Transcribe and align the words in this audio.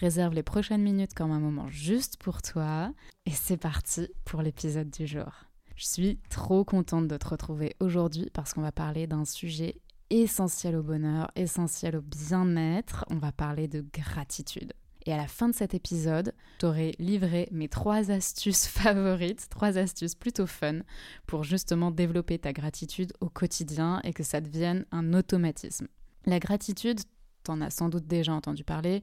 Réserve 0.00 0.32
les 0.32 0.44
prochaines 0.44 0.82
minutes 0.82 1.14
comme 1.14 1.32
un 1.32 1.40
moment 1.40 1.68
juste 1.68 2.18
pour 2.18 2.40
toi 2.40 2.92
et 3.26 3.32
c'est 3.32 3.56
parti 3.56 4.08
pour 4.24 4.42
l'épisode 4.42 4.90
du 4.90 5.08
jour. 5.08 5.32
Je 5.74 5.86
suis 5.86 6.20
trop 6.30 6.64
contente 6.64 7.08
de 7.08 7.16
te 7.16 7.26
retrouver 7.26 7.74
aujourd'hui 7.80 8.30
parce 8.32 8.54
qu'on 8.54 8.62
va 8.62 8.70
parler 8.70 9.08
d'un 9.08 9.24
sujet 9.24 9.80
essentiel 10.10 10.76
au 10.76 10.84
bonheur, 10.84 11.32
essentiel 11.34 11.96
au 11.96 12.00
bien-être. 12.00 13.06
On 13.10 13.16
va 13.16 13.32
parler 13.32 13.66
de 13.66 13.84
gratitude. 13.92 14.72
Et 15.04 15.12
à 15.12 15.16
la 15.16 15.26
fin 15.26 15.48
de 15.48 15.54
cet 15.54 15.74
épisode, 15.74 16.32
j'aurai 16.60 16.94
livré 17.00 17.48
mes 17.50 17.68
trois 17.68 18.12
astuces 18.12 18.66
favorites, 18.68 19.48
trois 19.50 19.78
astuces 19.78 20.14
plutôt 20.14 20.46
fun 20.46 20.80
pour 21.26 21.42
justement 21.42 21.90
développer 21.90 22.38
ta 22.38 22.52
gratitude 22.52 23.12
au 23.20 23.28
quotidien 23.28 24.00
et 24.04 24.12
que 24.12 24.22
ça 24.22 24.40
devienne 24.40 24.86
un 24.92 25.12
automatisme. 25.12 25.88
La 26.24 26.38
gratitude, 26.38 27.00
t'en 27.48 27.62
as 27.62 27.70
sans 27.70 27.88
doute 27.88 28.06
déjà 28.06 28.32
entendu 28.32 28.62
parler, 28.62 29.02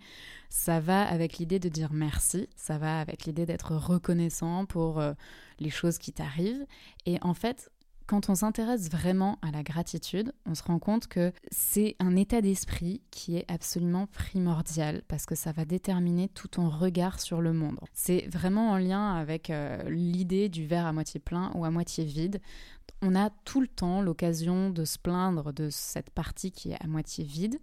ça 0.50 0.80
va 0.80 1.02
avec 1.02 1.38
l'idée 1.38 1.60
de 1.60 1.68
dire 1.68 1.92
merci, 1.92 2.48
ça 2.56 2.78
va 2.78 3.00
avec 3.00 3.26
l'idée 3.26 3.46
d'être 3.46 3.76
reconnaissant 3.76 4.66
pour 4.66 5.00
euh, 5.00 5.14
les 5.60 5.72
choses 5.72 5.98
qui 5.98 6.14
t'arrivent. 6.14 6.66
Et 7.08 7.18
en 7.22 7.34
fait, 7.34 7.72
quand 8.06 8.30
on 8.30 8.36
s'intéresse 8.36 8.92
vraiment 8.92 9.40
à 9.42 9.50
la 9.50 9.64
gratitude, 9.64 10.32
on 10.46 10.54
se 10.54 10.62
rend 10.62 10.78
compte 10.78 11.08
que 11.08 11.32
c'est 11.50 11.96
un 12.00 12.16
état 12.16 12.40
d'esprit 12.40 13.02
qui 13.10 13.36
est 13.36 13.52
absolument 13.52 14.06
primordial 14.06 15.02
parce 15.08 15.26
que 15.26 15.34
ça 15.34 15.52
va 15.52 15.66
déterminer 15.66 16.30
tout 16.30 16.48
ton 16.48 16.70
regard 16.70 17.20
sur 17.20 17.42
le 17.42 17.52
monde. 17.52 17.80
C'est 17.94 18.28
vraiment 18.32 18.70
en 18.70 18.78
lien 18.78 19.16
avec 19.16 19.50
euh, 19.50 19.82
l'idée 19.90 20.50
du 20.50 20.68
verre 20.68 20.86
à 20.86 20.94
moitié 20.94 21.20
plein 21.20 21.52
ou 21.56 21.66
à 21.66 21.72
moitié 21.72 22.06
vide. 22.06 22.42
On 23.02 23.16
a 23.16 23.32
tout 23.44 23.60
le 23.60 23.68
temps 23.68 24.04
l'occasion 24.04 24.70
de 24.70 24.86
se 24.86 25.00
plaindre 25.00 25.52
de 25.52 25.70
cette 25.72 26.12
partie 26.12 26.52
qui 26.52 26.74
est 26.74 26.84
à 26.84 26.86
moitié 26.86 27.24
vide 27.24 27.60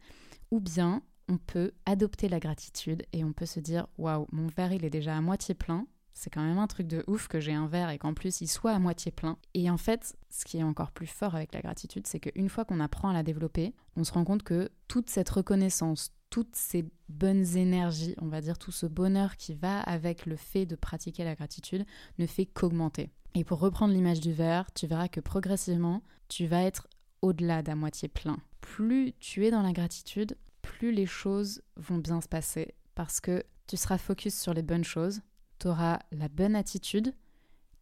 ou 0.52 0.60
bien 0.60 1.02
on 1.28 1.38
peut 1.38 1.72
adopter 1.86 2.28
la 2.28 2.38
gratitude 2.38 3.04
et 3.12 3.24
on 3.24 3.32
peut 3.32 3.46
se 3.46 3.58
dire 3.58 3.86
waouh, 3.98 4.26
mon 4.32 4.46
verre 4.48 4.72
il 4.72 4.84
est 4.84 4.90
déjà 4.90 5.16
à 5.16 5.20
moitié 5.20 5.54
plein, 5.54 5.86
c'est 6.12 6.28
quand 6.30 6.42
même 6.42 6.58
un 6.58 6.66
truc 6.66 6.86
de 6.86 7.02
ouf 7.06 7.26
que 7.26 7.40
j'ai 7.40 7.54
un 7.54 7.66
verre 7.66 7.88
et 7.88 7.98
qu'en 7.98 8.12
plus 8.12 8.42
il 8.42 8.48
soit 8.48 8.72
à 8.72 8.78
moitié 8.78 9.10
plein. 9.10 9.38
Et 9.54 9.70
en 9.70 9.78
fait, 9.78 10.14
ce 10.28 10.44
qui 10.44 10.58
est 10.58 10.62
encore 10.62 10.92
plus 10.92 11.06
fort 11.06 11.34
avec 11.34 11.54
la 11.54 11.62
gratitude, 11.62 12.06
c'est 12.06 12.20
qu'une 12.20 12.50
fois 12.50 12.66
qu'on 12.66 12.80
apprend 12.80 13.08
à 13.08 13.14
la 13.14 13.22
développer, 13.22 13.74
on 13.96 14.04
se 14.04 14.12
rend 14.12 14.24
compte 14.24 14.42
que 14.42 14.70
toute 14.88 15.08
cette 15.08 15.30
reconnaissance, 15.30 16.12
toutes 16.28 16.54
ces 16.54 16.84
bonnes 17.08 17.56
énergies, 17.56 18.14
on 18.20 18.28
va 18.28 18.42
dire 18.42 18.58
tout 18.58 18.72
ce 18.72 18.86
bonheur 18.86 19.36
qui 19.36 19.54
va 19.54 19.80
avec 19.80 20.26
le 20.26 20.36
fait 20.36 20.66
de 20.66 20.76
pratiquer 20.76 21.24
la 21.24 21.34
gratitude, 21.34 21.86
ne 22.18 22.26
fait 22.26 22.46
qu'augmenter. 22.46 23.10
Et 23.34 23.44
pour 23.44 23.58
reprendre 23.58 23.94
l'image 23.94 24.20
du 24.20 24.32
verre, 24.32 24.70
tu 24.74 24.86
verras 24.86 25.08
que 25.08 25.20
progressivement, 25.20 26.02
tu 26.28 26.46
vas 26.46 26.62
être 26.62 26.88
au-delà 27.22 27.62
d'à 27.62 27.74
moitié 27.74 28.08
plein. 28.08 28.36
Plus 28.62 29.12
tu 29.20 29.44
es 29.44 29.50
dans 29.50 29.60
la 29.60 29.72
gratitude, 29.72 30.38
plus 30.62 30.92
les 30.92 31.04
choses 31.04 31.62
vont 31.76 31.98
bien 31.98 32.22
se 32.22 32.28
passer 32.28 32.74
parce 32.94 33.20
que 33.20 33.44
tu 33.66 33.76
seras 33.76 33.98
focus 33.98 34.34
sur 34.34 34.54
les 34.54 34.62
bonnes 34.62 34.84
choses, 34.84 35.20
tu 35.58 35.68
auras 35.68 35.98
la 36.10 36.28
bonne 36.28 36.56
attitude, 36.56 37.12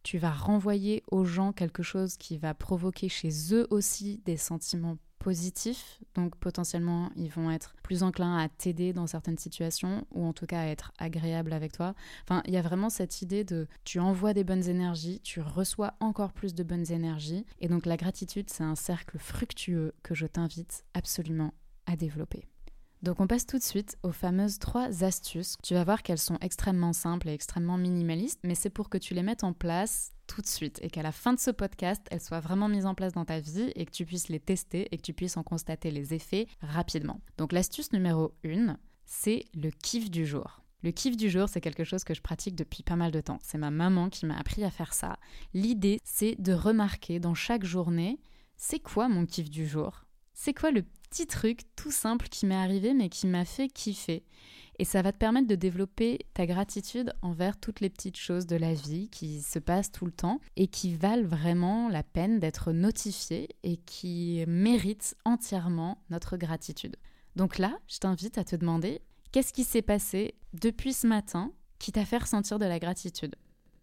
tu 0.03 0.17
vas 0.17 0.31
renvoyer 0.31 1.03
aux 1.11 1.23
gens 1.23 1.53
quelque 1.53 1.83
chose 1.83 2.17
qui 2.17 2.37
va 2.37 2.53
provoquer 2.53 3.07
chez 3.07 3.29
eux 3.53 3.67
aussi 3.69 4.21
des 4.25 4.35
sentiments 4.35 4.97
donc 6.15 6.35
potentiellement 6.37 7.09
ils 7.15 7.29
vont 7.29 7.51
être 7.51 7.75
plus 7.83 8.03
enclins 8.03 8.37
à 8.37 8.49
t'aider 8.49 8.93
dans 8.93 9.07
certaines 9.07 9.37
situations 9.37 10.05
ou 10.11 10.25
en 10.25 10.33
tout 10.33 10.45
cas 10.45 10.61
à 10.61 10.65
être 10.65 10.91
agréables 10.97 11.53
avec 11.53 11.71
toi. 11.71 11.93
Enfin, 12.23 12.41
il 12.45 12.53
y 12.53 12.57
a 12.57 12.61
vraiment 12.61 12.89
cette 12.89 13.21
idée 13.21 13.43
de 13.43 13.67
tu 13.83 13.99
envoies 13.99 14.33
des 14.33 14.43
bonnes 14.43 14.67
énergies, 14.67 15.19
tu 15.21 15.39
reçois 15.39 15.93
encore 15.99 16.33
plus 16.33 16.53
de 16.53 16.63
bonnes 16.63 16.91
énergies 16.91 17.45
et 17.59 17.67
donc 17.67 17.85
la 17.85 17.97
gratitude 17.97 18.49
c'est 18.49 18.63
un 18.63 18.75
cercle 18.75 19.17
fructueux 19.17 19.93
que 20.03 20.15
je 20.15 20.25
t'invite 20.25 20.83
absolument 20.93 21.53
à 21.85 21.95
développer. 21.95 22.47
Donc 23.01 23.19
on 23.19 23.25
passe 23.25 23.47
tout 23.47 23.57
de 23.57 23.63
suite 23.63 23.97
aux 24.03 24.11
fameuses 24.11 24.59
trois 24.59 25.03
astuces. 25.03 25.55
Tu 25.63 25.73
vas 25.73 25.83
voir 25.83 26.03
qu'elles 26.03 26.19
sont 26.19 26.37
extrêmement 26.39 26.93
simples 26.93 27.29
et 27.29 27.33
extrêmement 27.33 27.77
minimalistes, 27.77 28.39
mais 28.43 28.53
c'est 28.53 28.69
pour 28.69 28.89
que 28.89 28.99
tu 28.99 29.15
les 29.15 29.23
mettes 29.23 29.43
en 29.43 29.53
place 29.53 30.11
tout 30.31 30.41
de 30.41 30.47
suite 30.47 30.79
et 30.81 30.89
qu'à 30.89 31.01
la 31.01 31.11
fin 31.11 31.33
de 31.33 31.39
ce 31.39 31.51
podcast, 31.51 32.01
elles 32.09 32.21
soient 32.21 32.39
vraiment 32.39 32.69
mises 32.69 32.85
en 32.85 32.95
place 32.95 33.13
dans 33.13 33.25
ta 33.25 33.39
vie 33.39 33.71
et 33.75 33.85
que 33.85 33.91
tu 33.91 34.05
puisses 34.05 34.29
les 34.29 34.39
tester 34.39 34.87
et 34.91 34.97
que 34.97 35.01
tu 35.01 35.13
puisses 35.13 35.35
en 35.35 35.43
constater 35.43 35.91
les 35.91 36.13
effets 36.13 36.47
rapidement. 36.61 37.19
Donc 37.37 37.51
l'astuce 37.51 37.91
numéro 37.91 38.33
1, 38.45 38.77
c'est 39.05 39.43
le 39.53 39.71
kiff 39.71 40.09
du 40.09 40.25
jour. 40.25 40.61
Le 40.83 40.91
kiff 40.91 41.17
du 41.17 41.29
jour, 41.29 41.49
c'est 41.49 41.61
quelque 41.61 41.83
chose 41.83 42.05
que 42.05 42.13
je 42.13 42.21
pratique 42.21 42.55
depuis 42.55 42.81
pas 42.81 42.95
mal 42.95 43.11
de 43.11 43.19
temps. 43.19 43.39
C'est 43.43 43.57
ma 43.57 43.71
maman 43.71 44.09
qui 44.09 44.25
m'a 44.25 44.37
appris 44.37 44.63
à 44.63 44.71
faire 44.71 44.93
ça. 44.93 45.17
L'idée, 45.53 45.99
c'est 46.03 46.41
de 46.41 46.53
remarquer 46.53 47.19
dans 47.19 47.35
chaque 47.35 47.65
journée, 47.65 48.19
c'est 48.55 48.79
quoi 48.79 49.09
mon 49.09 49.25
kiff 49.25 49.49
du 49.49 49.67
jour? 49.67 50.05
C'est 50.33 50.53
quoi 50.53 50.71
le 50.71 50.83
petit 51.09 51.27
truc 51.27 51.63
tout 51.75 51.91
simple 51.91 52.29
qui 52.29 52.45
m'est 52.45 52.55
arrivé 52.55 52.93
mais 52.93 53.09
qui 53.09 53.27
m'a 53.27 53.43
fait 53.43 53.67
kiffer? 53.67 54.23
Et 54.81 54.83
ça 54.83 55.03
va 55.03 55.11
te 55.11 55.19
permettre 55.19 55.47
de 55.47 55.53
développer 55.53 56.25
ta 56.33 56.47
gratitude 56.47 57.13
envers 57.21 57.59
toutes 57.59 57.81
les 57.81 57.89
petites 57.91 58.17
choses 58.17 58.47
de 58.47 58.55
la 58.55 58.73
vie 58.73 59.09
qui 59.09 59.39
se 59.43 59.59
passent 59.59 59.91
tout 59.91 60.07
le 60.07 60.11
temps 60.11 60.41
et 60.55 60.65
qui 60.65 60.95
valent 60.95 61.27
vraiment 61.27 61.87
la 61.87 62.01
peine 62.01 62.39
d'être 62.39 62.71
notifiées 62.71 63.49
et 63.61 63.77
qui 63.77 64.43
méritent 64.47 65.15
entièrement 65.23 65.99
notre 66.09 66.35
gratitude. 66.35 66.95
Donc 67.35 67.59
là, 67.59 67.77
je 67.87 67.99
t'invite 67.99 68.39
à 68.39 68.43
te 68.43 68.55
demander 68.55 69.01
qu'est-ce 69.31 69.53
qui 69.53 69.65
s'est 69.65 69.83
passé 69.83 70.33
depuis 70.53 70.93
ce 70.93 71.05
matin 71.05 71.51
qui 71.77 71.91
t'a 71.91 72.03
fait 72.03 72.17
ressentir 72.17 72.57
de 72.57 72.65
la 72.65 72.79
gratitude? 72.79 73.35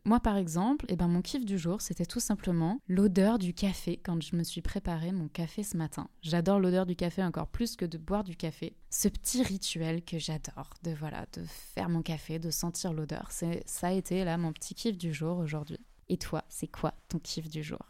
Moi, 0.09 0.21
par 0.21 0.39
exemple, 0.39 0.87
eh 0.89 0.97
ben, 0.97 1.07
mon 1.07 1.21
kiff 1.21 1.45
du 1.45 1.59
jour, 1.59 1.83
c'était 1.83 2.07
tout 2.07 2.19
simplement 2.19 2.81
l'odeur 2.89 3.39
du 3.39 3.53
café 3.53 3.99
quand 4.03 4.23
je 4.23 4.37
me 4.37 4.43
suis 4.43 4.63
préparé 4.63 5.13
mon 5.13 5.29
café 5.29 5.63
ce 5.63 5.77
matin. 5.77 6.09
J'adore 6.23 6.61
l'odeur 6.61 6.87
du 6.87 6.97
café 6.97 7.23
encore 7.23 7.49
plus 7.49 7.77
que 7.77 7.85
de 7.85 7.99
boire 7.99 8.25
du 8.25 8.35
café. 8.35 8.75
Ce 8.89 9.09
petit 9.09 9.43
rituel 9.43 10.03
que 10.03 10.19
j'adore, 10.19 10.73
de 10.83 10.93
voilà, 10.93 11.27
de 11.35 11.45
faire 11.45 11.91
mon 11.91 12.01
café, 12.01 12.39
de 12.39 12.51
sentir 12.51 12.95
l'odeur, 12.95 13.29
ça 13.31 13.49
a 13.83 13.93
été 13.93 14.25
là 14.25 14.39
mon 14.39 14.55
petit 14.55 14.75
kiff 14.75 14.97
du 14.97 15.13
jour 15.13 15.37
aujourd'hui. 15.37 15.79
Et 16.09 16.17
toi, 16.17 16.43
c'est 16.49 16.69
quoi 16.69 16.95
ton 17.09 17.19
kiff 17.19 17.51
du 17.51 17.63
jour? 17.63 17.87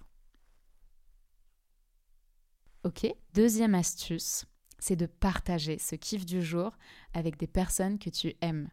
Ok. 2.83 3.07
Deuxième 3.33 3.77
astuce, 3.77 4.45
c'est 4.81 4.97
de 4.97 5.07
partager 5.07 5.79
ce 5.79 5.95
kiff 5.95 6.27
du 6.27 6.43
jour 6.43 6.77
avec 7.15 7.39
des 7.39 7.47
personnes 7.47 8.01
que 8.01 8.11
tu 8.11 8.35
aimes. 8.41 8.71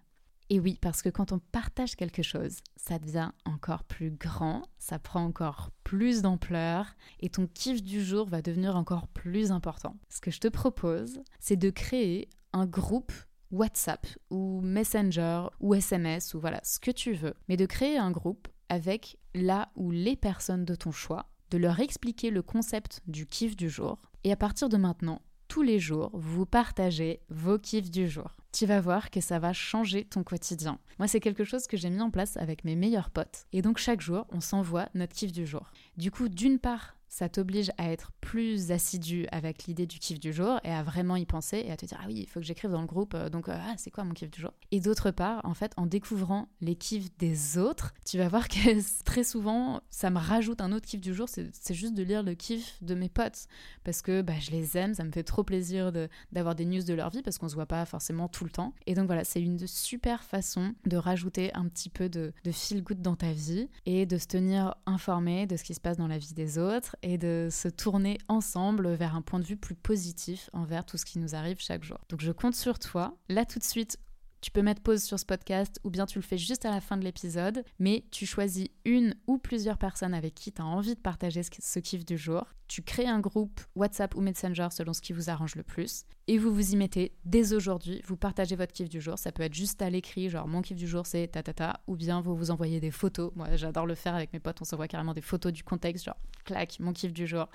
Et 0.49 0.59
oui, 0.59 0.77
parce 0.79 1.01
que 1.01 1.09
quand 1.09 1.31
on 1.31 1.39
partage 1.39 1.95
quelque 1.95 2.21
chose, 2.21 2.59
ça 2.75 2.99
devient 2.99 3.31
encore 3.45 3.83
plus 3.83 4.11
grand, 4.11 4.63
ça 4.77 4.99
prend 4.99 5.23
encore 5.23 5.71
plus 5.83 6.21
d'ampleur 6.21 6.95
et 7.19 7.29
ton 7.29 7.47
kiff 7.47 7.81
du 7.81 8.03
jour 8.03 8.27
va 8.27 8.43
devenir 8.43 8.75
encore 8.75 9.07
plus 9.07 9.51
important. 9.51 9.97
Ce 10.09 10.21
que 10.21 10.29
je 10.29 10.39
te 10.39 10.47
propose, 10.47 11.21
c'est 11.39 11.55
de 11.55 11.71
créer 11.71 12.29
un 12.53 12.67
groupe 12.67 13.11
WhatsApp 13.51 14.05
ou 14.29 14.61
Messenger 14.61 15.47
ou 15.59 15.73
SMS 15.73 16.35
ou 16.35 16.39
voilà, 16.39 16.59
ce 16.63 16.79
que 16.79 16.91
tu 16.91 17.13
veux, 17.13 17.33
mais 17.49 17.57
de 17.57 17.65
créer 17.65 17.97
un 17.97 18.11
groupe 18.11 18.47
avec 18.69 19.17
là 19.33 19.69
ou 19.75 19.89
les 19.89 20.15
personnes 20.15 20.65
de 20.65 20.75
ton 20.75 20.91
choix, 20.91 21.25
de 21.49 21.57
leur 21.57 21.79
expliquer 21.79 22.29
le 22.29 22.43
concept 22.43 23.01
du 23.07 23.25
kiff 23.25 23.55
du 23.55 23.69
jour 23.69 23.99
et 24.23 24.31
à 24.31 24.35
partir 24.35 24.69
de 24.69 24.77
maintenant, 24.77 25.21
tous 25.55 25.61
les 25.61 25.79
jours, 25.79 26.11
vous 26.11 26.45
partagez 26.45 27.21
vos 27.29 27.57
kiffs 27.57 27.89
du 27.89 28.09
jour 28.09 28.35
tu 28.55 28.65
vas 28.65 28.79
voir 28.79 29.11
que 29.11 29.19
ça 29.19 29.37
va 29.37 29.51
changer 29.51 30.05
ton 30.05 30.23
quotidien. 30.23 30.79
Moi, 30.97 31.09
c'est 31.09 31.19
quelque 31.19 31.43
chose 31.43 31.67
que 31.67 31.75
j'ai 31.75 31.89
mis 31.89 31.99
en 31.99 32.09
place 32.09 32.37
avec 32.37 32.63
mes 32.63 32.77
meilleurs 32.77 33.09
potes. 33.09 33.47
Et 33.51 33.61
donc, 33.61 33.77
chaque 33.77 33.99
jour, 33.99 34.25
on 34.29 34.39
s'envoie 34.39 34.87
notre 34.93 35.13
kiff 35.13 35.33
du 35.33 35.45
jour. 35.45 35.71
Du 35.97 36.09
coup, 36.09 36.29
d'une 36.29 36.57
part, 36.57 36.94
ça 37.09 37.29
t'oblige 37.29 37.71
à 37.77 37.91
être 37.91 38.11
plus 38.21 38.71
assidu 38.71 39.27
avec 39.31 39.65
l'idée 39.65 39.85
du 39.85 39.99
kiff 39.99 40.19
du 40.19 40.33
jour 40.33 40.59
et 40.63 40.71
à 40.71 40.83
vraiment 40.83 41.15
y 41.15 41.25
penser 41.25 41.63
et 41.65 41.71
à 41.71 41.77
te 41.77 41.85
dire 41.85 41.97
ah 42.01 42.05
oui 42.07 42.15
il 42.19 42.27
faut 42.27 42.39
que 42.39 42.45
j'écrive 42.45 42.71
dans 42.71 42.81
le 42.81 42.87
groupe 42.87 43.13
euh, 43.13 43.29
donc 43.29 43.49
euh, 43.49 43.57
ah 43.57 43.73
c'est 43.77 43.91
quoi 43.91 44.03
mon 44.03 44.13
kiff 44.13 44.29
du 44.29 44.41
jour? 44.41 44.51
Et 44.71 44.79
d'autre 44.79 45.11
part 45.11 45.41
en 45.45 45.53
fait 45.53 45.73
en 45.77 45.85
découvrant 45.85 46.49
les 46.61 46.75
kiffs 46.75 47.15
des 47.17 47.57
autres 47.57 47.93
tu 48.05 48.17
vas 48.17 48.27
voir 48.27 48.47
que 48.47 49.03
très 49.03 49.23
souvent 49.23 49.81
ça 49.89 50.09
me 50.09 50.19
rajoute 50.19 50.61
un 50.61 50.71
autre 50.71 50.85
kiff 50.85 51.01
du 51.01 51.13
jour 51.13 51.27
c'est 51.29 51.73
juste 51.73 51.93
de 51.93 52.03
lire 52.03 52.23
le 52.23 52.33
kiff 52.35 52.81
de 52.81 52.95
mes 52.95 53.09
potes. 53.09 53.45
Parce 53.83 54.01
que 54.01 54.21
bah, 54.21 54.33
je 54.39 54.51
les 54.51 54.77
aime 54.77 54.93
ça 54.93 55.03
me 55.03 55.11
fait 55.11 55.23
trop 55.23 55.43
plaisir 55.43 55.91
d'avoir 56.31 56.55
des 56.55 56.65
news 56.65 56.83
de 56.83 56.93
leur 56.93 57.09
vie 57.09 57.21
parce 57.21 57.37
qu'on 57.37 57.49
se 57.49 57.55
voit 57.55 57.65
pas 57.65 57.85
forcément 57.85 58.27
tout 58.27 58.43
le 58.43 58.49
temps. 58.49 58.73
Et 58.85 58.93
donc 58.93 59.07
voilà 59.07 59.23
c'est 59.23 59.41
une 59.41 59.65
super 59.67 60.23
façon 60.23 60.73
de 60.85 60.97
rajouter 60.97 61.53
un 61.53 61.67
petit 61.67 61.89
peu 61.89 62.09
de, 62.09 62.33
de 62.43 62.51
feel 62.51 62.83
good 62.83 63.01
dans 63.01 63.15
ta 63.15 63.31
vie 63.31 63.69
et 63.85 64.05
de 64.05 64.17
se 64.17 64.27
tenir 64.27 64.75
informé 64.85 65.47
de 65.47 65.57
ce 65.57 65.63
qui 65.63 65.73
se 65.73 65.81
passe 65.81 65.97
dans 65.97 66.07
la 66.07 66.17
vie 66.17 66.33
des 66.33 66.57
autres 66.57 66.94
et 67.01 67.17
de 67.17 67.49
se 67.51 67.67
tourner 67.67 68.17
ensemble 68.27 68.93
vers 68.93 69.15
un 69.15 69.21
point 69.21 69.39
de 69.39 69.45
vue 69.45 69.57
plus 69.57 69.75
positif 69.75 70.49
envers 70.53 70.85
tout 70.85 70.97
ce 70.97 71.05
qui 71.05 71.19
nous 71.19 71.35
arrive 71.35 71.57
chaque 71.59 71.83
jour. 71.83 71.99
Donc 72.09 72.21
je 72.21 72.31
compte 72.31 72.55
sur 72.55 72.79
toi. 72.79 73.17
Là 73.29 73.45
tout 73.45 73.59
de 73.59 73.63
suite, 73.63 73.97
tu 74.41 74.51
peux 74.51 74.61
mettre 74.61 74.81
pause 74.81 75.03
sur 75.03 75.19
ce 75.19 75.25
podcast 75.25 75.79
ou 75.83 75.89
bien 75.89 76.05
tu 76.05 76.19
le 76.19 76.23
fais 76.23 76.37
juste 76.37 76.65
à 76.65 76.71
la 76.71 76.81
fin 76.81 76.97
de 76.97 77.03
l'épisode, 77.03 77.63
mais 77.79 78.05
tu 78.11 78.25
choisis 78.25 78.67
une 78.85 79.15
ou 79.27 79.37
plusieurs 79.37 79.77
personnes 79.77 80.13
avec 80.13 80.35
qui 80.35 80.51
tu 80.51 80.61
as 80.61 80.65
envie 80.65 80.95
de 80.95 80.99
partager 80.99 81.41
ce 81.43 81.79
kiff 81.79 82.05
du 82.05 82.17
jour. 82.17 82.45
Tu 82.67 82.81
crées 82.81 83.07
un 83.07 83.19
groupe 83.19 83.61
WhatsApp 83.75 84.15
ou 84.15 84.21
Messenger 84.21 84.67
selon 84.71 84.93
ce 84.93 85.01
qui 85.01 85.13
vous 85.13 85.29
arrange 85.29 85.55
le 85.55 85.63
plus 85.63 86.05
et 86.27 86.37
vous 86.37 86.53
vous 86.53 86.73
y 86.73 86.75
mettez 86.75 87.11
dès 87.23 87.53
aujourd'hui. 87.53 88.01
Vous 88.05 88.17
partagez 88.17 88.55
votre 88.55 88.73
kiff 88.73 88.89
du 88.89 89.01
jour. 89.01 89.17
Ça 89.17 89.31
peut 89.31 89.43
être 89.43 89.53
juste 89.53 89.81
à 89.81 89.89
l'écrit, 89.89 90.29
genre 90.29 90.47
mon 90.47 90.61
kiff 90.61 90.77
du 90.77 90.87
jour 90.87 91.05
c'est 91.05 91.27
ta 91.27 91.43
ta 91.43 91.53
ta, 91.53 91.79
ou 91.87 91.95
bien 91.95 92.21
vous 92.21 92.35
vous 92.35 92.51
envoyez 92.51 92.79
des 92.79 92.91
photos. 92.91 93.31
Moi 93.35 93.55
j'adore 93.55 93.85
le 93.85 93.95
faire 93.95 94.15
avec 94.15 94.33
mes 94.33 94.39
potes, 94.39 94.61
on 94.61 94.65
s'envoie 94.65 94.87
carrément 94.87 95.13
des 95.13 95.21
photos 95.21 95.53
du 95.53 95.63
contexte, 95.63 96.05
genre 96.05 96.17
clac, 96.43 96.79
mon 96.79 96.93
kiff 96.93 97.13
du 97.13 97.27
jour. 97.27 97.47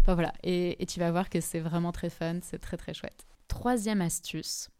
Enfin 0.00 0.14
voilà, 0.14 0.32
et, 0.42 0.80
et 0.82 0.86
tu 0.86 1.00
vas 1.00 1.10
voir 1.10 1.28
que 1.28 1.40
c'est 1.40 1.60
vraiment 1.60 1.92
très 1.92 2.10
fun, 2.10 2.38
c'est 2.42 2.58
très 2.58 2.76
très 2.76 2.94
chouette. 2.94 3.26
Troisième 3.48 4.00
astuce, 4.00 4.70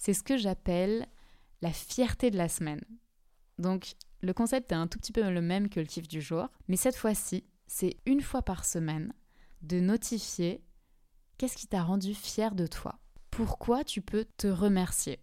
c'est 0.00 0.14
ce 0.14 0.24
que 0.24 0.38
j'appelle 0.38 1.06
la 1.60 1.70
fierté 1.70 2.32
de 2.32 2.38
la 2.38 2.48
semaine. 2.48 2.82
Donc 3.58 3.94
le 4.22 4.32
concept 4.32 4.72
est 4.72 4.74
un 4.74 4.88
tout 4.88 4.98
petit 4.98 5.12
peu 5.12 5.30
le 5.30 5.42
même 5.42 5.68
que 5.68 5.78
le 5.78 5.86
kiff 5.86 6.08
du 6.08 6.22
jour, 6.22 6.48
mais 6.66 6.76
cette 6.76 6.96
fois-ci, 6.96 7.44
c'est 7.66 7.96
une 8.06 8.22
fois 8.22 8.42
par 8.42 8.64
semaine 8.64 9.12
de 9.62 9.78
notifier 9.78 10.64
qu'est-ce 11.36 11.56
qui 11.56 11.66
t'a 11.66 11.82
rendu 11.82 12.14
fier 12.14 12.54
de 12.54 12.66
toi. 12.66 12.98
Pourquoi 13.30 13.84
tu 13.84 14.00
peux 14.00 14.24
te 14.38 14.46
remercier? 14.46 15.20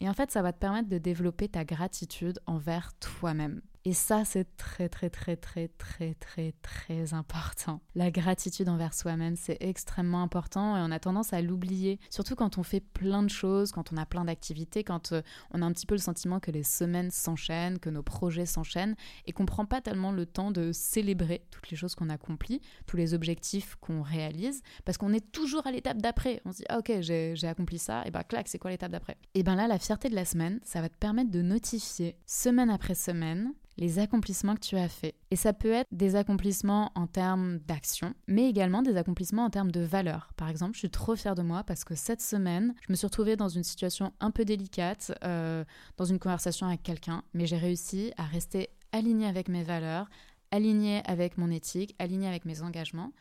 Et 0.00 0.08
en 0.08 0.14
fait, 0.14 0.30
ça 0.30 0.42
va 0.42 0.52
te 0.52 0.58
permettre 0.58 0.88
de 0.88 0.98
développer 0.98 1.48
ta 1.48 1.64
gratitude 1.64 2.40
envers 2.46 2.92
toi-même. 2.98 3.60
Et 3.84 3.94
ça, 3.94 4.24
c'est 4.24 4.56
très, 4.56 4.88
très, 4.88 5.10
très, 5.10 5.34
très, 5.34 5.66
très, 5.66 6.14
très, 6.14 6.54
très 6.62 7.14
important. 7.14 7.80
La 7.96 8.12
gratitude 8.12 8.68
envers 8.68 8.94
soi-même, 8.94 9.34
c'est 9.34 9.56
extrêmement 9.60 10.22
important 10.22 10.76
et 10.76 10.80
on 10.80 10.92
a 10.92 11.00
tendance 11.00 11.32
à 11.32 11.42
l'oublier, 11.42 11.98
surtout 12.08 12.36
quand 12.36 12.58
on 12.58 12.62
fait 12.62 12.78
plein 12.78 13.24
de 13.24 13.28
choses, 13.28 13.72
quand 13.72 13.92
on 13.92 13.96
a 13.96 14.06
plein 14.06 14.24
d'activités, 14.24 14.84
quand 14.84 15.10
euh, 15.10 15.22
on 15.50 15.62
a 15.62 15.66
un 15.66 15.72
petit 15.72 15.86
peu 15.86 15.96
le 15.96 16.00
sentiment 16.00 16.38
que 16.38 16.52
les 16.52 16.62
semaines 16.62 17.10
s'enchaînent, 17.10 17.80
que 17.80 17.90
nos 17.90 18.04
projets 18.04 18.46
s'enchaînent 18.46 18.94
et 19.26 19.32
qu'on 19.32 19.46
prend 19.46 19.66
pas 19.66 19.80
tellement 19.80 20.12
le 20.12 20.26
temps 20.26 20.52
de 20.52 20.70
célébrer 20.70 21.44
toutes 21.50 21.68
les 21.70 21.76
choses 21.76 21.96
qu'on 21.96 22.08
accomplit, 22.08 22.60
tous 22.86 22.96
les 22.96 23.14
objectifs 23.14 23.74
qu'on 23.80 24.02
réalise, 24.02 24.62
parce 24.84 24.96
qu'on 24.96 25.12
est 25.12 25.32
toujours 25.32 25.66
à 25.66 25.72
l'étape 25.72 26.00
d'après. 26.00 26.40
On 26.44 26.52
se 26.52 26.58
dit, 26.58 26.64
ah, 26.68 26.78
ok, 26.78 27.00
j'ai 27.00 27.34
accompli 27.48 27.78
ça, 27.78 28.06
et 28.06 28.12
bah, 28.12 28.22
clac, 28.22 28.46
c'est 28.46 28.58
quoi 28.58 28.70
l'étape 28.70 28.92
d'après? 28.92 29.16
Et 29.34 29.42
ben 29.42 29.56
là, 29.56 29.66
la 29.66 29.80
fierté 29.80 30.08
de 30.08 30.14
la 30.14 30.24
semaine, 30.24 30.60
ça 30.62 30.80
va 30.80 30.88
te 30.88 30.96
permettre 30.96 31.32
de 31.32 31.42
notifier 31.42 32.16
semaine 32.26 32.70
après 32.70 32.94
semaine 32.94 33.52
les 33.82 33.98
accomplissements 33.98 34.54
que 34.54 34.60
tu 34.60 34.76
as 34.76 34.88
faits. 34.88 35.16
Et 35.32 35.36
ça 35.36 35.52
peut 35.52 35.72
être 35.72 35.88
des 35.90 36.14
accomplissements 36.14 36.92
en 36.94 37.08
termes 37.08 37.58
d'action, 37.58 38.14
mais 38.28 38.48
également 38.48 38.80
des 38.80 38.96
accomplissements 38.96 39.44
en 39.44 39.50
termes 39.50 39.72
de 39.72 39.80
valeur. 39.80 40.30
Par 40.36 40.48
exemple, 40.48 40.74
je 40.74 40.78
suis 40.78 40.90
trop 40.90 41.16
fière 41.16 41.34
de 41.34 41.42
moi 41.42 41.64
parce 41.64 41.82
que 41.82 41.96
cette 41.96 42.22
semaine, 42.22 42.74
je 42.86 42.92
me 42.92 42.96
suis 42.96 43.08
retrouvée 43.08 43.34
dans 43.34 43.48
une 43.48 43.64
situation 43.64 44.12
un 44.20 44.30
peu 44.30 44.44
délicate, 44.44 45.12
euh, 45.24 45.64
dans 45.96 46.04
une 46.04 46.20
conversation 46.20 46.68
avec 46.68 46.84
quelqu'un, 46.84 47.24
mais 47.34 47.46
j'ai 47.46 47.56
réussi 47.56 48.12
à 48.16 48.22
rester 48.22 48.68
alignée 48.92 49.26
avec 49.26 49.48
mes 49.48 49.64
valeurs, 49.64 50.08
alignée 50.52 51.02
avec 51.04 51.36
mon 51.36 51.50
éthique, 51.50 51.96
alignée 51.98 52.28
avec 52.28 52.44
mes 52.44 52.62
engagements. 52.62 53.12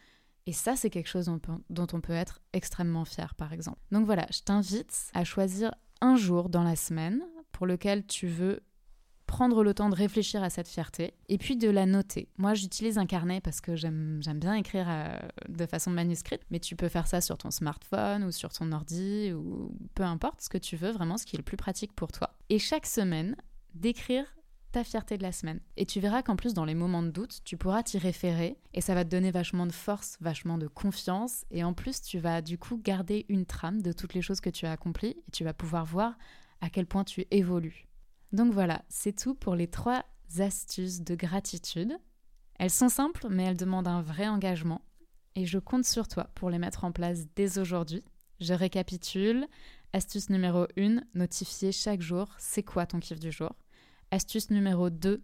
Et 0.45 0.53
ça, 0.53 0.75
c'est 0.75 0.91
quelque 0.91 1.09
chose 1.09 1.25
dont, 1.25 1.39
dont 1.71 1.87
on 1.91 2.01
peut 2.01 2.13
être 2.13 2.39
extrêmement 2.53 3.05
fier, 3.05 3.33
par 3.33 3.51
exemple. 3.51 3.79
Donc 3.91 4.05
voilà, 4.05 4.27
je 4.31 4.41
t'invite 4.41 5.09
à 5.15 5.23
choisir 5.23 5.73
un 6.01 6.17
jour 6.17 6.49
dans 6.49 6.63
la 6.63 6.75
semaine 6.75 7.23
pour 7.51 7.65
lequel 7.65 8.05
tu 8.05 8.27
veux 8.27 8.61
prendre 9.31 9.63
le 9.63 9.73
temps 9.73 9.87
de 9.87 9.95
réfléchir 9.95 10.43
à 10.43 10.49
cette 10.49 10.67
fierté 10.67 11.13
et 11.29 11.37
puis 11.37 11.55
de 11.55 11.69
la 11.69 11.85
noter. 11.85 12.27
Moi, 12.37 12.53
j'utilise 12.53 12.97
un 12.97 13.05
carnet 13.05 13.39
parce 13.39 13.61
que 13.61 13.77
j'aime 13.77 14.19
bien 14.35 14.55
écrire 14.55 14.87
euh, 14.89 15.17
de 15.47 15.65
façon 15.65 15.89
manuscrite, 15.89 16.41
mais 16.51 16.59
tu 16.59 16.75
peux 16.75 16.89
faire 16.89 17.07
ça 17.07 17.21
sur 17.21 17.37
ton 17.37 17.49
smartphone 17.49 18.25
ou 18.25 18.31
sur 18.31 18.51
ton 18.51 18.73
ordi 18.73 19.31
ou 19.31 19.71
peu 19.95 20.03
importe 20.03 20.41
ce 20.41 20.49
que 20.49 20.57
tu 20.57 20.75
veux, 20.75 20.91
vraiment 20.91 21.15
ce 21.17 21.25
qui 21.25 21.37
est 21.37 21.39
le 21.39 21.45
plus 21.45 21.55
pratique 21.55 21.93
pour 21.93 22.11
toi. 22.11 22.31
Et 22.49 22.59
chaque 22.59 22.85
semaine, 22.85 23.37
d'écrire 23.73 24.25
ta 24.73 24.83
fierté 24.83 25.17
de 25.17 25.23
la 25.23 25.31
semaine. 25.31 25.61
Et 25.77 25.85
tu 25.85 26.01
verras 26.01 26.23
qu'en 26.23 26.35
plus, 26.35 26.53
dans 26.53 26.65
les 26.65 26.75
moments 26.75 27.01
de 27.01 27.09
doute, 27.09 27.39
tu 27.45 27.55
pourras 27.55 27.83
t'y 27.83 27.99
référer 27.99 28.57
et 28.73 28.81
ça 28.81 28.95
va 28.95 29.05
te 29.05 29.09
donner 29.09 29.31
vachement 29.31 29.65
de 29.65 29.71
force, 29.71 30.17
vachement 30.19 30.57
de 30.57 30.67
confiance. 30.67 31.45
Et 31.51 31.63
en 31.63 31.73
plus, 31.73 32.01
tu 32.01 32.19
vas 32.19 32.41
du 32.41 32.57
coup 32.57 32.81
garder 32.83 33.25
une 33.29 33.45
trame 33.45 33.81
de 33.81 33.93
toutes 33.93 34.13
les 34.13 34.21
choses 34.21 34.41
que 34.41 34.49
tu 34.49 34.65
as 34.65 34.73
accomplies 34.73 35.15
et 35.25 35.31
tu 35.31 35.45
vas 35.45 35.53
pouvoir 35.53 35.85
voir 35.85 36.17
à 36.59 36.69
quel 36.69 36.85
point 36.85 37.05
tu 37.05 37.25
évolues. 37.31 37.87
Donc 38.33 38.53
voilà, 38.53 38.83
c'est 38.89 39.17
tout 39.17 39.35
pour 39.35 39.55
les 39.55 39.67
trois 39.67 40.05
astuces 40.39 41.01
de 41.01 41.15
gratitude. 41.15 41.97
Elles 42.59 42.69
sont 42.69 42.89
simples, 42.89 43.27
mais 43.29 43.43
elles 43.43 43.57
demandent 43.57 43.87
un 43.87 44.01
vrai 44.01 44.27
engagement. 44.27 44.81
Et 45.35 45.45
je 45.45 45.59
compte 45.59 45.85
sur 45.85 46.07
toi 46.07 46.29
pour 46.35 46.49
les 46.49 46.59
mettre 46.59 46.83
en 46.83 46.91
place 46.91 47.25
dès 47.35 47.57
aujourd'hui. 47.57 48.03
Je 48.39 48.53
récapitule. 48.53 49.47
Astuce 49.93 50.29
numéro 50.29 50.67
1, 50.77 51.01
notifier 51.15 51.73
chaque 51.73 52.01
jour 52.01 52.29
c'est 52.37 52.63
quoi 52.63 52.85
ton 52.85 52.99
kiff 52.99 53.19
du 53.19 53.31
jour? 53.31 53.53
Astuce 54.11 54.49
numéro 54.49 54.89
2, 54.89 55.21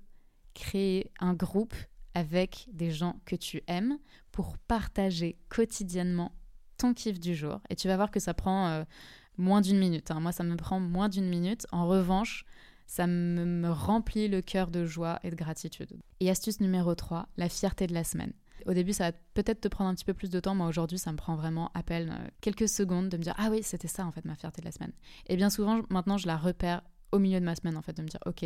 créer 0.53 1.11
un 1.19 1.33
groupe 1.33 1.75
avec 2.13 2.67
des 2.73 2.91
gens 2.91 3.21
que 3.25 3.35
tu 3.35 3.61
aimes 3.67 3.97
pour 4.31 4.57
partager 4.57 5.37
quotidiennement 5.49 6.33
ton 6.77 6.93
kiff 6.93 7.19
du 7.19 7.35
jour. 7.35 7.61
Et 7.69 7.75
tu 7.75 7.87
vas 7.87 7.95
voir 7.95 8.11
que 8.11 8.19
ça 8.19 8.33
prend 8.33 8.67
euh, 8.67 8.83
moins 9.37 9.61
d'une 9.61 9.79
minute. 9.79 10.11
Hein. 10.11 10.19
Moi, 10.19 10.31
ça 10.31 10.43
me 10.43 10.55
prend 10.55 10.79
moins 10.79 11.09
d'une 11.09 11.29
minute. 11.29 11.65
En 11.71 11.87
revanche, 11.87 12.45
ça 12.87 13.05
me, 13.05 13.69
remplit 13.69 14.27
le 14.27 14.41
cœur 14.41 14.71
de 14.71 14.85
joie 14.85 15.19
et 15.23 15.29
de 15.29 15.35
gratitude. 15.35 15.99
Et 16.19 16.29
astuce 16.29 16.61
numéro 16.61 16.95
3, 16.95 17.27
la 17.37 17.49
fierté 17.49 17.85
de 17.85 17.93
la 17.93 18.03
semaine. 18.03 18.33
Au 18.65 18.73
début, 18.73 18.93
ça 18.93 19.11
va 19.11 19.17
peut-être 19.33 19.61
te 19.61 19.67
prendre 19.67 19.89
un 19.89 19.93
petit 19.93 20.05
peu 20.05 20.13
plus 20.13 20.29
de 20.29 20.39
temps. 20.39 20.55
Moi, 20.55 20.67
aujourd'hui, 20.67 20.97
ça 20.97 21.11
me 21.11 21.17
prend 21.17 21.35
vraiment 21.35 21.69
à 21.73 21.83
peine 21.83 22.09
euh, 22.09 22.27
quelques 22.41 22.67
secondes 22.67 23.09
de 23.09 23.17
me 23.17 23.23
dire 23.23 23.35
Ah 23.37 23.49
oui, 23.51 23.61
c'était 23.61 23.87
ça, 23.87 24.05
en 24.05 24.11
fait, 24.11 24.25
ma 24.25 24.35
fierté 24.35 24.61
de 24.61 24.65
la 24.65 24.71
semaine. 24.71 24.93
Et 25.27 25.35
bien 25.35 25.49
souvent, 25.49 25.81
maintenant, 25.89 26.17
je 26.17 26.27
la 26.27 26.37
repère 26.37 26.81
au 27.11 27.19
milieu 27.19 27.39
de 27.39 27.45
ma 27.45 27.55
semaine, 27.55 27.77
en 27.77 27.81
fait, 27.81 27.95
de 27.95 28.01
me 28.01 28.07
dire 28.07 28.19
Ok, 28.25 28.45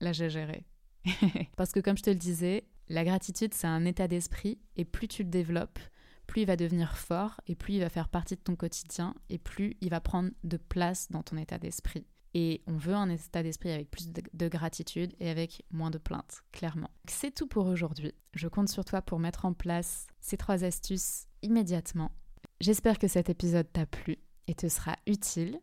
là, 0.00 0.12
j'ai 0.12 0.30
géré. 0.30 0.64
Parce 1.56 1.72
que, 1.72 1.80
comme 1.80 1.96
je 1.96 2.02
te 2.02 2.10
le 2.10 2.16
disais, 2.16 2.64
la 2.88 3.04
gratitude, 3.04 3.52
c'est 3.54 3.66
un 3.66 3.84
état 3.84 4.06
d'esprit. 4.06 4.58
Et 4.76 4.84
plus 4.84 5.08
tu 5.08 5.22
le 5.22 5.30
développes, 5.30 5.80
plus 6.26 6.42
il 6.42 6.46
va 6.46 6.56
devenir 6.56 6.96
fort 6.96 7.40
et 7.46 7.54
plus 7.54 7.74
il 7.74 7.80
va 7.80 7.88
faire 7.88 8.08
partie 8.08 8.36
de 8.36 8.40
ton 8.40 8.56
quotidien 8.56 9.14
et 9.28 9.38
plus 9.38 9.76
il 9.80 9.90
va 9.90 10.00
prendre 10.00 10.30
de 10.44 10.56
place 10.56 11.10
dans 11.10 11.22
ton 11.22 11.36
état 11.36 11.58
d'esprit. 11.58 12.06
Et 12.34 12.62
on 12.66 12.76
veut 12.76 12.94
un 12.94 13.10
état 13.10 13.42
d'esprit 13.42 13.70
avec 13.72 13.90
plus 13.90 14.10
de, 14.10 14.48
gratitude 14.48 15.14
et 15.20 15.28
avec 15.28 15.64
moins 15.70 15.90
de 15.90 15.98
plaintes, 15.98 16.42
clairement. 16.50 16.90
C'est 17.06 17.34
tout 17.34 17.46
pour 17.46 17.66
aujourd'hui. 17.66 18.14
Je 18.32 18.48
compte 18.48 18.70
sur 18.70 18.84
toi 18.84 19.02
pour 19.02 19.18
mettre 19.18 19.44
en 19.44 19.52
place 19.52 20.06
ces 20.20 20.38
trois 20.38 20.64
astuces 20.64 21.26
immédiatement. 21.42 22.10
J'espère 22.60 22.98
que 22.98 23.08
cet 23.08 23.28
épisode 23.28 23.70
t'a 23.72 23.84
plu 23.84 24.18
et 24.46 24.54
te 24.54 24.68
sera 24.68 24.96
utile. 25.06 25.60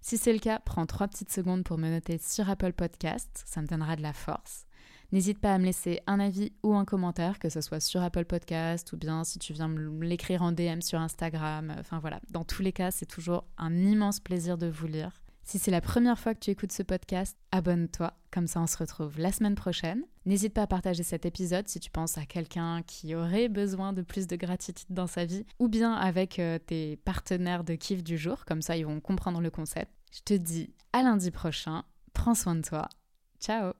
Si 0.00 0.16
c'est 0.16 0.32
le 0.32 0.38
cas, 0.38 0.60
prends 0.60 0.86
trois 0.86 1.08
petites 1.08 1.32
secondes 1.32 1.64
pour 1.64 1.76
me 1.76 1.90
noter 1.90 2.18
sur 2.18 2.48
Apple 2.48 2.72
Podcast, 2.72 3.42
ça 3.44 3.60
me 3.60 3.66
donnera 3.66 3.96
de 3.96 4.02
la 4.02 4.12
force. 4.12 4.64
N'hésite 5.10 5.38
pas 5.38 5.54
à 5.54 5.58
me 5.58 5.64
laisser 5.64 6.00
un 6.06 6.20
avis 6.20 6.52
ou 6.62 6.74
un 6.74 6.84
commentaire, 6.84 7.38
que 7.38 7.48
ce 7.48 7.62
soit 7.62 7.80
sur 7.80 8.02
Apple 8.02 8.26
Podcast 8.26 8.92
ou 8.92 8.98
bien 8.98 9.24
si 9.24 9.38
tu 9.38 9.54
viens 9.54 9.68
me 9.68 10.04
l'écrire 10.04 10.42
en 10.42 10.52
DM 10.52 10.80
sur 10.80 11.00
Instagram. 11.00 11.74
Enfin 11.78 11.98
voilà, 11.98 12.20
dans 12.30 12.44
tous 12.44 12.62
les 12.62 12.72
cas, 12.72 12.90
c'est 12.90 13.06
toujours 13.06 13.44
un 13.56 13.74
immense 13.74 14.20
plaisir 14.20 14.58
de 14.58 14.66
vous 14.66 14.86
lire. 14.86 15.12
Si 15.48 15.58
c'est 15.58 15.70
la 15.70 15.80
première 15.80 16.18
fois 16.18 16.34
que 16.34 16.40
tu 16.40 16.50
écoutes 16.50 16.72
ce 16.72 16.82
podcast, 16.82 17.34
abonne-toi, 17.52 18.12
comme 18.30 18.46
ça 18.46 18.60
on 18.60 18.66
se 18.66 18.76
retrouve 18.76 19.18
la 19.18 19.32
semaine 19.32 19.54
prochaine. 19.54 20.02
N'hésite 20.26 20.52
pas 20.52 20.64
à 20.64 20.66
partager 20.66 21.02
cet 21.02 21.24
épisode 21.24 21.66
si 21.68 21.80
tu 21.80 21.90
penses 21.90 22.18
à 22.18 22.26
quelqu'un 22.26 22.82
qui 22.82 23.14
aurait 23.14 23.48
besoin 23.48 23.94
de 23.94 24.02
plus 24.02 24.26
de 24.26 24.36
gratitude 24.36 24.88
dans 24.90 25.06
sa 25.06 25.24
vie, 25.24 25.46
ou 25.58 25.68
bien 25.68 25.94
avec 25.94 26.38
euh, 26.38 26.58
tes 26.58 26.96
partenaires 26.96 27.64
de 27.64 27.76
kiff 27.76 28.04
du 28.04 28.18
jour, 28.18 28.44
comme 28.44 28.60
ça 28.60 28.76
ils 28.76 28.84
vont 28.84 29.00
comprendre 29.00 29.40
le 29.40 29.48
concept. 29.48 29.90
Je 30.12 30.20
te 30.20 30.34
dis 30.34 30.74
à 30.92 31.02
lundi 31.02 31.30
prochain, 31.30 31.82
prends 32.12 32.34
soin 32.34 32.54
de 32.54 32.60
toi, 32.60 32.86
ciao 33.40 33.72